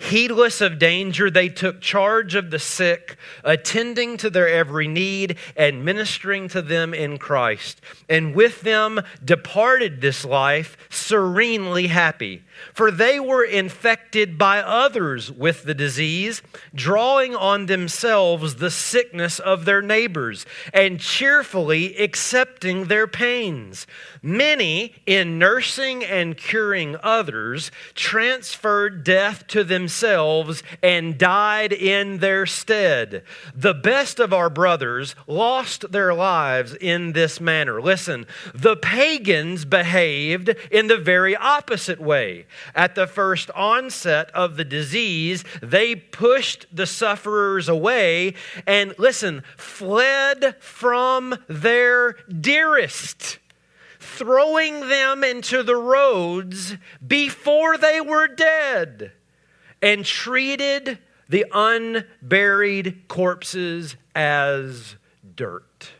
[0.00, 5.84] Heedless of danger, they took charge of the sick, attending to their every need and
[5.84, 7.80] ministering to them in Christ.
[8.08, 12.42] And with them departed this life serenely happy
[12.74, 16.42] for they were infected by others with the disease,
[16.74, 23.86] drawing on themselves the sickness of their neighbors, and cheerfully accepting their pains.
[24.22, 33.22] Many, in nursing and curing others, transferred death to themselves and died in their stead.
[33.54, 37.80] The best of our brothers lost their lives in this manner.
[37.80, 42.46] Listen, the pagans behaved in the very opposite way.
[42.74, 48.34] At the first onset of the disease, they pushed the sufferers away
[48.66, 53.38] and, listen, fled from their dearest,
[54.00, 56.76] throwing them into the roads
[57.06, 59.12] before they were dead,
[59.80, 64.96] and treated the unburied corpses as
[65.36, 65.92] dirt.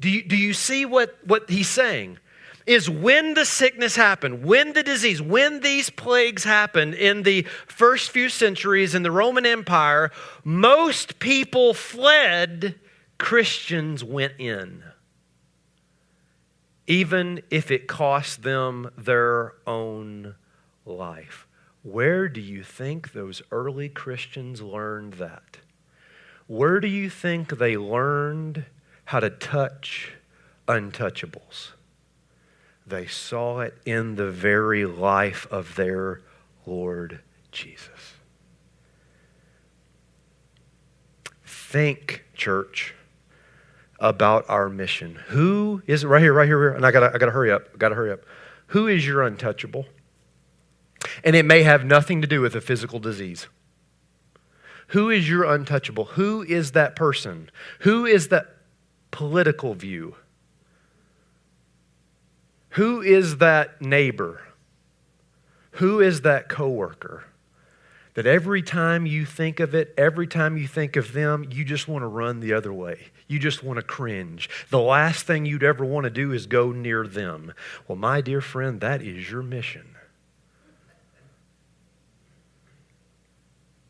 [0.00, 2.18] Do you, do you see what, what he's saying?
[2.66, 8.10] Is when the sickness happened, when the disease, when these plagues happened in the first
[8.10, 10.10] few centuries in the Roman Empire,
[10.44, 12.78] most people fled,
[13.18, 14.82] Christians went in.
[16.86, 20.34] Even if it cost them their own
[20.84, 21.46] life.
[21.82, 25.58] Where do you think those early Christians learned that?
[26.46, 28.64] Where do you think they learned
[29.06, 30.12] how to touch
[30.68, 31.72] untouchables?
[32.86, 36.20] They saw it in the very life of their
[36.66, 37.20] Lord
[37.50, 38.14] Jesus.
[41.44, 42.94] Think, church,
[43.98, 45.14] about our mission.
[45.28, 48.10] Who is right here, right here, and I gotta, I gotta hurry up, gotta hurry
[48.10, 48.20] up.
[48.68, 49.86] Who is your untouchable?
[51.24, 53.46] And it may have nothing to do with a physical disease.
[54.88, 56.04] Who is your untouchable?
[56.04, 57.50] Who is that person?
[57.80, 58.56] Who is that
[59.10, 60.16] political view?
[62.72, 64.42] Who is that neighbor?
[65.72, 67.24] Who is that coworker?
[68.14, 71.88] That every time you think of it, every time you think of them, you just
[71.88, 73.08] want to run the other way.
[73.26, 74.50] You just want to cringe.
[74.68, 77.54] The last thing you'd ever want to do is go near them.
[77.88, 79.96] Well, my dear friend, that is your mission.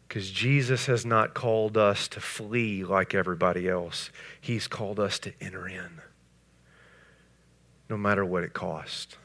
[0.06, 4.10] Because Jesus has not called us to flee like everybody else,
[4.40, 6.00] He's called us to enter in,
[7.92, 9.18] no matter what it costs.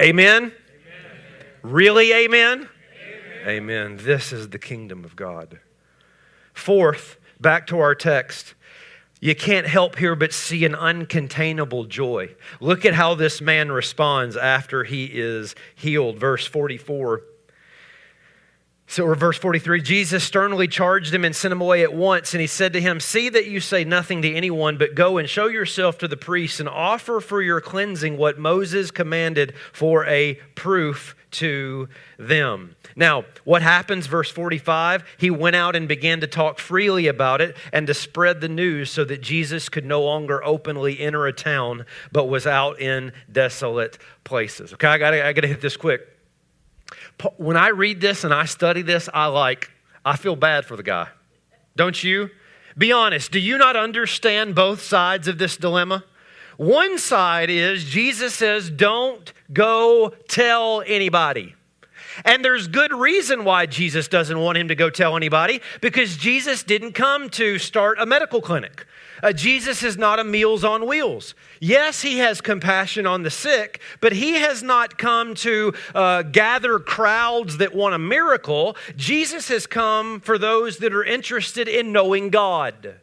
[0.00, 0.44] Amen?
[0.44, 0.52] amen.
[1.62, 2.68] Really, amen?
[2.68, 3.48] amen?
[3.48, 3.96] Amen.
[4.00, 5.58] This is the kingdom of God.
[6.54, 8.54] Fourth, back to our text.
[9.20, 12.32] You can't help here but see an uncontainable joy.
[12.60, 16.18] Look at how this man responds after he is healed.
[16.18, 17.22] Verse 44.
[18.92, 22.34] So, or verse 43 Jesus sternly charged him and sent him away at once.
[22.34, 25.26] And he said to him, See that you say nothing to anyone, but go and
[25.26, 30.34] show yourself to the priests and offer for your cleansing what Moses commanded for a
[30.56, 31.88] proof to
[32.18, 32.76] them.
[32.94, 35.04] Now, what happens, verse 45?
[35.16, 38.90] He went out and began to talk freely about it and to spread the news
[38.90, 43.96] so that Jesus could no longer openly enter a town, but was out in desolate
[44.22, 44.74] places.
[44.74, 46.11] Okay, I gotta, I gotta hit this quick
[47.36, 49.70] when I read this and I study this, I like,
[50.04, 51.08] I feel bad for the guy.
[51.76, 52.30] Don't you?
[52.76, 56.04] Be honest, do you not understand both sides of this dilemma?
[56.56, 61.54] One side is Jesus says, don't go tell anybody.
[62.24, 66.62] And there's good reason why Jesus doesn't want him to go tell anybody because Jesus
[66.62, 68.86] didn't come to start a medical clinic.
[69.22, 71.34] Uh, Jesus is not a meals on wheels.
[71.60, 76.78] Yes, he has compassion on the sick, but he has not come to uh, gather
[76.78, 78.76] crowds that want a miracle.
[78.96, 82.96] Jesus has come for those that are interested in knowing God.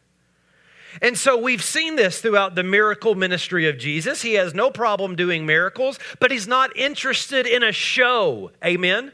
[1.00, 4.22] And so we've seen this throughout the miracle ministry of Jesus.
[4.22, 8.50] He has no problem doing miracles, but he's not interested in a show.
[8.64, 9.12] Amen?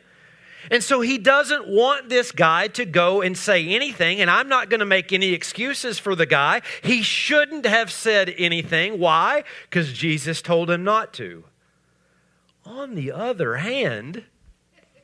[0.71, 4.71] And so he doesn't want this guy to go and say anything, and I'm not
[4.71, 6.63] going to make any excuses for the guy.
[6.83, 8.99] He shouldn't have said anything.
[8.99, 9.45] Why?
[9.65, 11.45] Because Jesus told him not to.
[12.65, 14.25] On the other hand,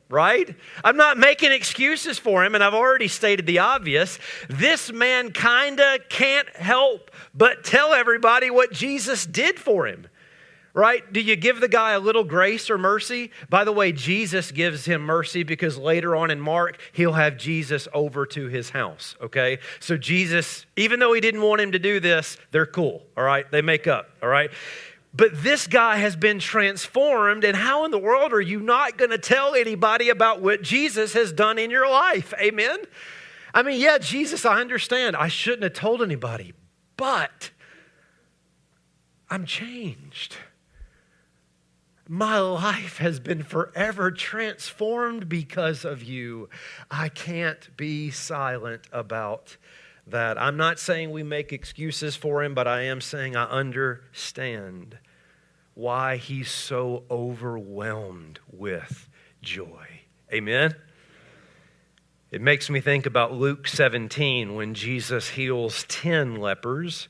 [0.08, 0.54] right?
[0.84, 4.18] I'm not making excuses for him, and I've already stated the obvious.
[4.48, 10.06] This man kind of can't help but tell everybody what Jesus did for him
[10.74, 11.12] right?
[11.12, 13.30] Do you give the guy a little grace or mercy?
[13.50, 17.88] By the way, Jesus gives him mercy because later on in Mark, he'll have Jesus
[17.92, 19.58] over to his house, okay?
[19.80, 23.50] So Jesus, even though he didn't want him to do this, they're cool, all right?
[23.50, 24.50] They make up, all right?
[25.14, 29.10] But this guy has been transformed, and how in the world are you not going
[29.10, 32.32] to tell anybody about what Jesus has done in your life?
[32.40, 32.78] Amen?
[33.52, 35.14] I mean, yeah, Jesus, I understand.
[35.16, 36.54] I shouldn't have told anybody,
[36.96, 37.50] but
[39.28, 40.36] I'm changed.
[42.12, 46.50] My life has been forever transformed because of you.
[46.90, 49.56] I can't be silent about
[50.06, 50.36] that.
[50.36, 54.98] I'm not saying we make excuses for him, but I am saying I understand
[55.72, 59.08] why he's so overwhelmed with
[59.40, 60.02] joy.
[60.30, 60.74] Amen?
[62.30, 67.08] It makes me think about Luke 17 when Jesus heals 10 lepers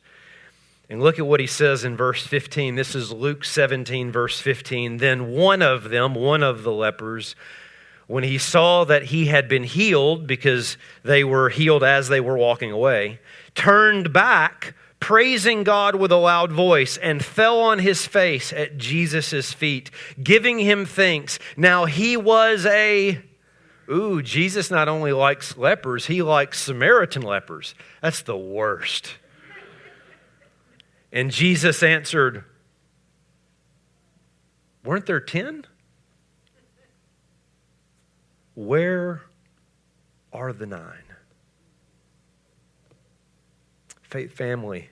[0.88, 2.74] and look at what he says in verse 15.
[2.74, 4.98] This is Luke 17, verse 15.
[4.98, 7.34] Then one of them, one of the lepers,
[8.06, 12.36] when he saw that he had been healed, because they were healed as they were
[12.36, 13.20] walking away,
[13.54, 19.52] turned back, praising God with a loud voice, and fell on his face at Jesus'
[19.52, 19.90] feet,
[20.22, 21.38] giving him thanks.
[21.56, 23.22] Now he was a
[23.90, 27.74] Ooh, Jesus not only likes lepers, he likes Samaritan lepers.
[28.00, 29.16] That's the worst.
[31.12, 32.44] And Jesus answered,
[34.82, 35.66] Weren't there 10?
[38.54, 39.22] Where
[40.32, 41.04] are the nine?
[44.02, 44.90] Faith family,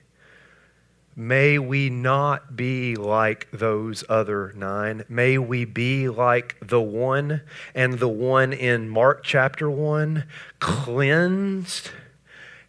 [1.15, 5.03] may we not be like those other nine.
[5.09, 7.41] May we be like the one
[7.75, 10.23] and the one in Mark chapter 1,
[10.59, 11.91] cleansed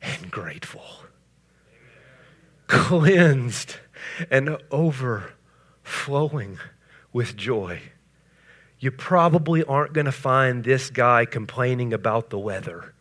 [0.03, 1.02] and grateful
[2.73, 3.77] cleansed
[4.31, 6.59] and overflowing
[7.13, 7.83] with joy.
[8.79, 12.95] You probably aren't going to find this guy complaining about the weather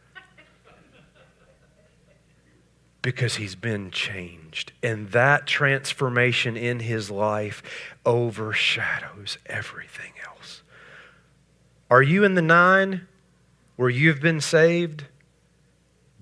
[3.02, 4.74] because he's been changed.
[4.84, 7.64] And that transformation in his life
[8.06, 10.64] overshadows everything else.
[11.90, 13.08] Are you in the nine
[13.78, 15.06] where you've been saved,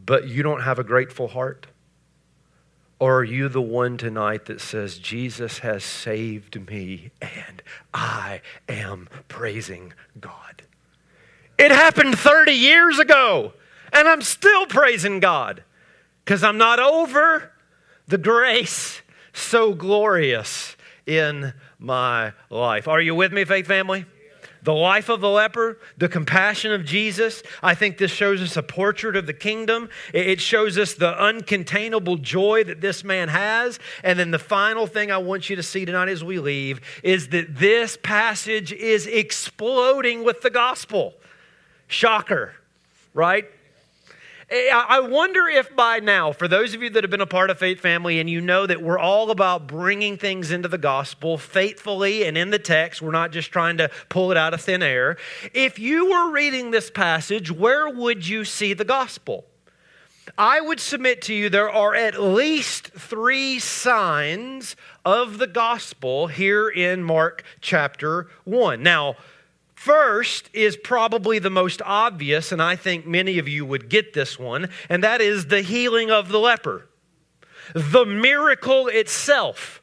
[0.06, 1.66] but you don't have a grateful heart?
[3.00, 9.08] Or are you the one tonight that says, Jesus has saved me and I am
[9.30, 10.64] praising God?
[11.58, 13.54] It happened 30 years ago,
[13.92, 15.64] and I'm still praising God
[16.24, 17.52] because I'm not over
[18.08, 19.02] the grace
[19.34, 20.76] so glorious
[21.06, 22.88] in my life.
[22.88, 24.06] Are you with me, faith family?
[24.64, 27.44] The life of the leper, the compassion of Jesus.
[27.64, 29.90] I think this shows us a portrait of the kingdom.
[30.14, 33.80] It shows us the uncontainable joy that this man has.
[34.04, 37.30] And then the final thing I want you to see tonight as we leave is
[37.30, 41.14] that this passage is exploding with the gospel.
[41.88, 42.54] Shocker,
[43.14, 43.46] right?
[44.52, 47.52] Eh, I wonder if by now, for those of you that have been a part
[47.52, 51.38] of Faith Family and you know that we're all about bringing things into the gospel
[51.38, 54.82] faithfully and in the text, we're not just trying to pull it out of thin
[54.82, 55.18] air.
[55.54, 59.46] If you were reading this passage, where would you see the gospel?
[60.36, 64.76] I would submit to you there are at least three signs
[65.06, 68.82] of the gospel here in Mark chapter 1.
[68.82, 69.16] Now,
[69.80, 74.38] First is probably the most obvious, and I think many of you would get this
[74.38, 76.90] one, and that is the healing of the leper.
[77.74, 79.82] The miracle itself.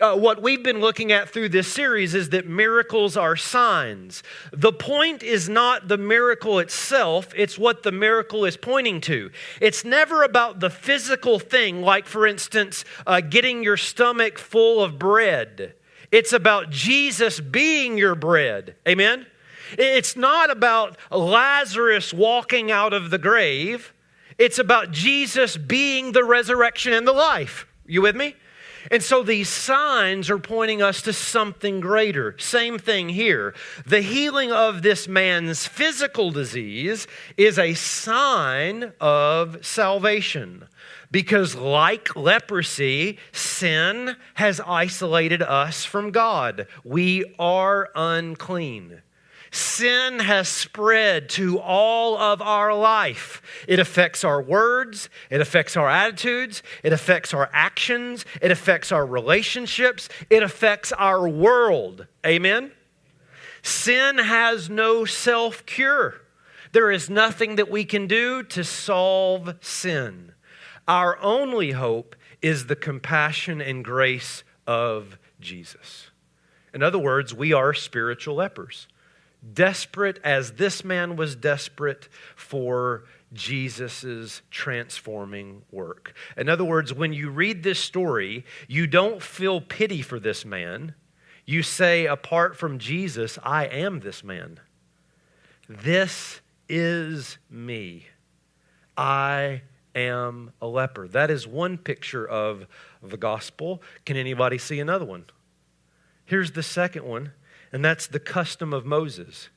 [0.00, 4.22] Uh, what we've been looking at through this series is that miracles are signs.
[4.52, 9.32] The point is not the miracle itself, it's what the miracle is pointing to.
[9.60, 14.96] It's never about the physical thing, like, for instance, uh, getting your stomach full of
[14.96, 15.74] bread.
[16.14, 18.76] It's about Jesus being your bread.
[18.86, 19.26] Amen?
[19.76, 23.92] It's not about Lazarus walking out of the grave.
[24.38, 27.66] It's about Jesus being the resurrection and the life.
[27.84, 28.36] You with me?
[28.90, 32.36] And so these signs are pointing us to something greater.
[32.38, 33.54] Same thing here.
[33.86, 37.06] The healing of this man's physical disease
[37.36, 40.68] is a sign of salvation.
[41.10, 46.66] Because, like leprosy, sin has isolated us from God.
[46.82, 49.02] We are unclean.
[49.54, 53.40] Sin has spread to all of our life.
[53.68, 59.06] It affects our words, it affects our attitudes, it affects our actions, it affects our
[59.06, 62.08] relationships, it affects our world.
[62.26, 62.72] Amen?
[63.62, 66.16] Sin has no self cure.
[66.72, 70.32] There is nothing that we can do to solve sin.
[70.88, 76.10] Our only hope is the compassion and grace of Jesus.
[76.74, 78.88] In other words, we are spiritual lepers.
[79.52, 86.14] Desperate as this man was desperate for Jesus' transforming work.
[86.36, 90.94] In other words, when you read this story, you don't feel pity for this man.
[91.44, 94.60] You say, apart from Jesus, I am this man.
[95.68, 98.06] This is me.
[98.96, 99.62] I
[99.94, 101.08] am a leper.
[101.08, 102.66] That is one picture of
[103.02, 103.82] the gospel.
[104.06, 105.26] Can anybody see another one?
[106.24, 107.32] Here's the second one,
[107.74, 109.48] and that's the custom of Moses.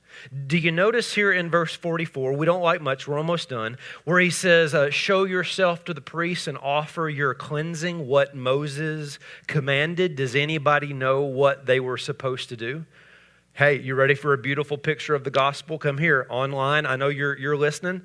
[0.47, 4.19] Do you notice here in verse 44, we don't like much, we're almost done, where
[4.19, 10.15] he says, uh, Show yourself to the priest and offer your cleansing, what Moses commanded.
[10.15, 12.85] Does anybody know what they were supposed to do?
[13.53, 15.77] Hey, you ready for a beautiful picture of the gospel?
[15.77, 16.87] Come here online.
[16.87, 18.01] I know you're, you're listening.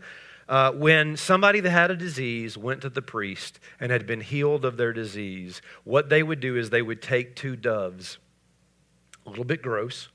[0.47, 4.67] Uh, when somebody that had a disease went to the priest and had been healed
[4.67, 8.19] of their disease, what they would do is they would take two doves,
[9.27, 10.09] a little bit gross,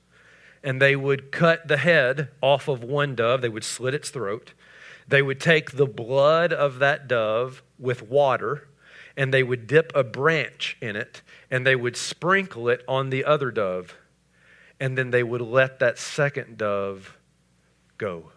[0.62, 4.52] and they would cut the head off of one dove, they would slit its throat.
[5.06, 8.68] They would take the blood of that dove with water
[9.16, 13.24] and they would dip a branch in it and they would sprinkle it on the
[13.24, 13.96] other dove.
[14.78, 17.18] And then they would let that second dove
[17.96, 18.30] go.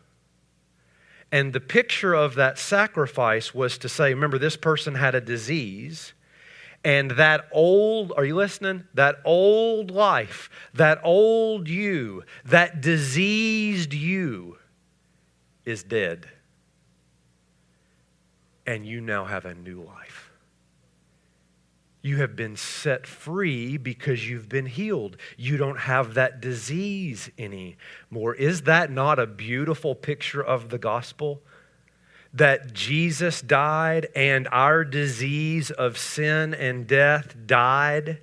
[1.32, 6.14] And the picture of that sacrifice was to say, remember, this person had a disease.
[6.84, 8.86] And that old, are you listening?
[8.94, 14.58] That old life, that old you, that diseased you
[15.64, 16.28] is dead.
[18.66, 20.32] And you now have a new life.
[22.02, 25.18] You have been set free because you've been healed.
[25.38, 28.34] You don't have that disease anymore.
[28.34, 31.44] Is that not a beautiful picture of the gospel?
[32.34, 38.20] That Jesus died and our disease of sin and death died,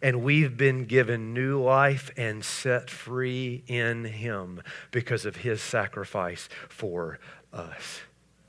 [0.00, 6.48] and we've been given new life and set free in Him because of His sacrifice
[6.68, 7.20] for
[7.52, 8.00] us.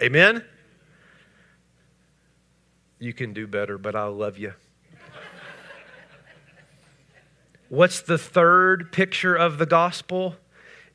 [0.01, 0.43] Amen?
[2.97, 4.53] You can do better, but I love you.
[7.70, 10.36] What's the third picture of the gospel?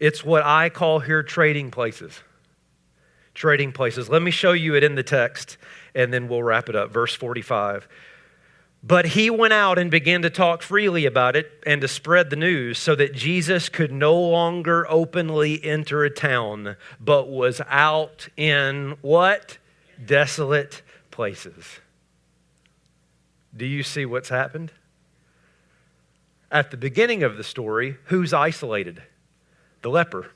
[0.00, 2.22] It's what I call here trading places.
[3.38, 4.08] Trading places.
[4.08, 5.58] Let me show you it in the text,
[5.94, 6.90] and then we'll wrap it up.
[6.90, 7.86] Verse 45.
[8.82, 12.36] But he went out and began to talk freely about it and to spread the
[12.36, 18.96] news so that Jesus could no longer openly enter a town, but was out in
[19.02, 19.58] what?
[20.04, 20.82] Desolate
[21.12, 21.78] places.
[23.56, 24.72] Do you see what's happened?
[26.50, 29.00] At the beginning of the story, who's isolated?
[29.82, 30.32] The leper.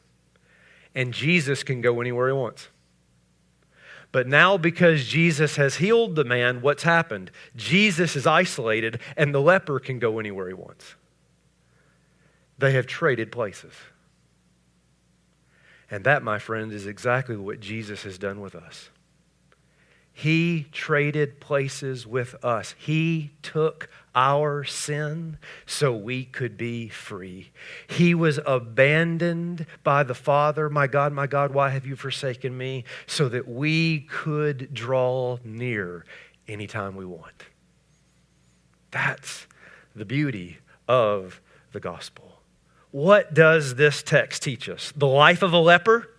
[0.94, 2.68] And Jesus can go anywhere he wants.
[4.12, 7.30] But now, because Jesus has healed the man, what's happened?
[7.56, 10.94] Jesus is isolated, and the leper can go anywhere he wants.
[12.58, 13.72] They have traded places.
[15.90, 18.90] And that, my friend, is exactly what Jesus has done with us.
[20.12, 22.74] He traded places with us.
[22.78, 27.50] He took our sin so we could be free.
[27.88, 30.68] He was abandoned by the Father.
[30.68, 32.84] My God, my God, why have you forsaken me?
[33.06, 36.04] So that we could draw near
[36.46, 37.44] anytime we want.
[38.90, 39.46] That's
[39.96, 41.40] the beauty of
[41.72, 42.40] the gospel.
[42.90, 44.92] What does this text teach us?
[44.94, 46.10] The life of a leper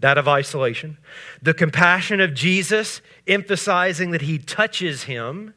[0.00, 0.98] that of isolation.
[1.40, 5.54] The compassion of Jesus, emphasizing that he touches him.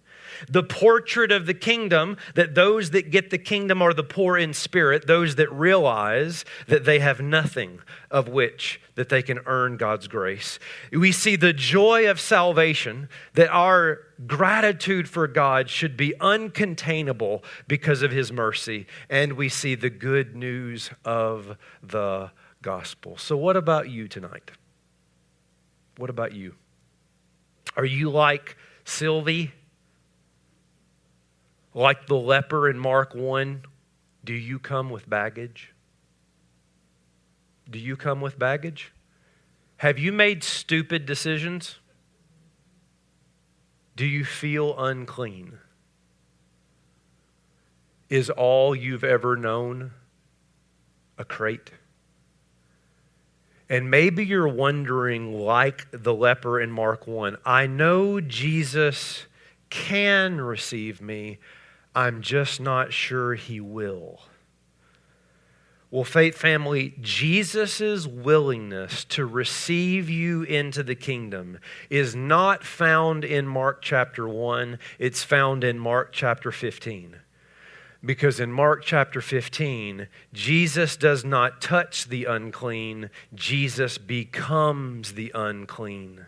[0.49, 4.53] The portrait of the kingdom, that those that get the kingdom are the poor in
[4.53, 7.79] spirit, those that realize that they have nothing
[8.11, 10.59] of which that they can earn God's grace.
[10.91, 18.01] We see the joy of salvation, that our gratitude for God should be uncontainable because
[18.01, 18.85] of his mercy.
[19.09, 22.31] And we see the good news of the
[22.63, 23.17] gospel.
[23.17, 24.49] So, what about you tonight?
[25.97, 26.55] What about you?
[27.77, 29.51] Are you like Sylvie?
[31.75, 33.63] Like the leper in Mark 1?
[34.23, 35.73] Do you come with baggage?
[37.69, 38.91] Do you come with baggage?
[39.77, 41.77] Have you made stupid decisions?
[43.95, 45.59] Do you feel unclean?
[48.09, 49.91] Is all you've ever known
[51.17, 51.71] a crate?
[53.69, 59.25] And maybe you're wondering, like the leper in Mark 1, I know Jesus
[59.69, 61.39] can receive me,
[61.95, 64.21] I'm just not sure he will.
[65.89, 71.59] Well, faith family, Jesus' willingness to receive you into the kingdom
[71.89, 77.17] is not found in Mark chapter 1, it's found in Mark chapter 15.
[78.05, 86.25] Because in Mark chapter 15, Jesus does not touch the unclean, Jesus becomes the unclean.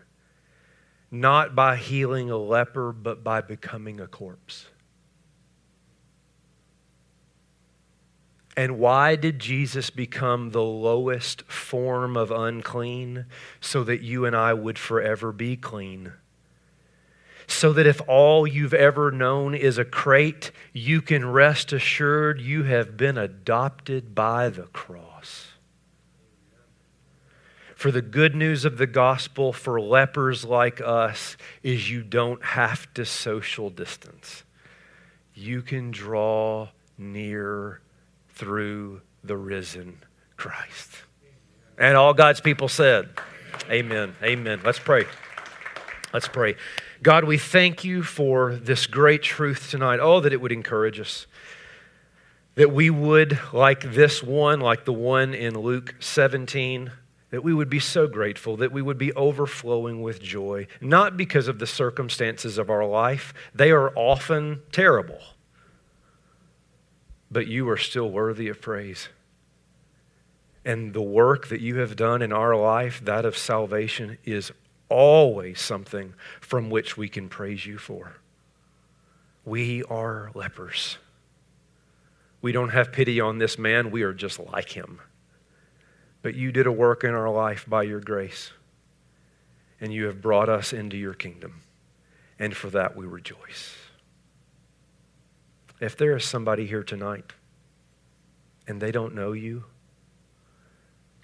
[1.10, 4.66] Not by healing a leper, but by becoming a corpse.
[8.56, 13.26] And why did Jesus become the lowest form of unclean?
[13.60, 16.14] So that you and I would forever be clean
[17.46, 22.64] so that if all you've ever known is a crate, you can rest assured you
[22.64, 25.48] have been adopted by the cross.
[27.74, 32.92] For the good news of the gospel for lepers like us is you don't have
[32.94, 34.44] to social distance.
[35.34, 37.80] You can draw near
[38.30, 39.98] through the risen
[40.36, 40.90] Christ.
[41.78, 43.10] And all God's people said,
[43.70, 44.14] Amen.
[44.22, 44.60] Amen.
[44.64, 45.04] Let's pray.
[46.12, 46.56] Let's pray.
[47.06, 50.00] God, we thank you for this great truth tonight.
[50.02, 51.28] Oh, that it would encourage us.
[52.56, 56.90] That we would, like this one, like the one in Luke 17,
[57.30, 61.46] that we would be so grateful, that we would be overflowing with joy, not because
[61.46, 63.32] of the circumstances of our life.
[63.54, 65.20] They are often terrible,
[67.30, 69.10] but you are still worthy of praise.
[70.64, 74.50] And the work that you have done in our life, that of salvation, is
[74.88, 78.16] always something from which we can praise you for.
[79.44, 80.98] We are lepers.
[82.42, 85.00] We don't have pity on this man, we are just like him.
[86.22, 88.50] But you did a work in our life by your grace,
[89.80, 91.62] and you have brought us into your kingdom.
[92.38, 93.74] And for that we rejoice.
[95.80, 97.32] If there is somebody here tonight
[98.66, 99.64] and they don't know you,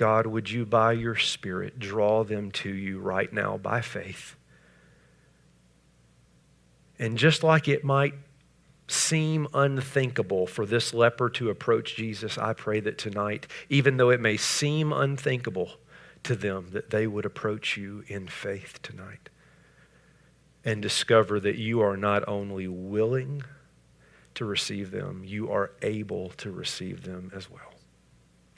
[0.02, 4.34] God, would you, by your Spirit, draw them to you right now by faith?
[6.98, 8.14] And just like it might
[8.88, 14.20] seem unthinkable for this leper to approach Jesus, I pray that tonight, even though it
[14.20, 15.70] may seem unthinkable
[16.24, 19.28] to them, that they would approach you in faith tonight
[20.64, 23.44] and discover that you are not only willing
[24.34, 27.71] to receive them, you are able to receive them as well.